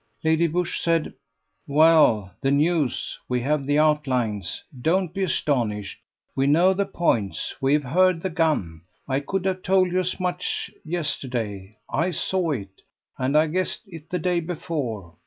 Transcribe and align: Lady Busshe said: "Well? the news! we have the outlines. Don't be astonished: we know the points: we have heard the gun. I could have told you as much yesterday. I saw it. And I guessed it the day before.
Lady 0.23 0.47
Busshe 0.47 0.79
said: 0.81 1.13
"Well? 1.67 2.33
the 2.41 2.49
news! 2.49 3.19
we 3.29 3.41
have 3.41 3.67
the 3.67 3.77
outlines. 3.77 4.63
Don't 4.81 5.13
be 5.13 5.21
astonished: 5.21 5.99
we 6.35 6.47
know 6.47 6.73
the 6.73 6.87
points: 6.87 7.53
we 7.61 7.73
have 7.73 7.83
heard 7.83 8.23
the 8.23 8.31
gun. 8.31 8.81
I 9.07 9.19
could 9.19 9.45
have 9.45 9.61
told 9.61 9.91
you 9.91 9.99
as 9.99 10.19
much 10.19 10.71
yesterday. 10.83 11.77
I 11.87 12.09
saw 12.09 12.49
it. 12.49 12.81
And 13.19 13.37
I 13.37 13.45
guessed 13.45 13.83
it 13.85 14.09
the 14.09 14.17
day 14.17 14.39
before. 14.39 15.17